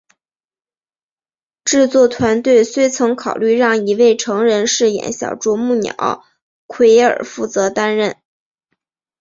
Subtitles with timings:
[1.63, 6.25] 制作团队虽曾考虑让一位成人饰演小啄木鸟
[6.65, 8.17] 奎尔负责担任。